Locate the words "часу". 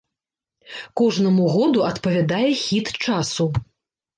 3.07-3.51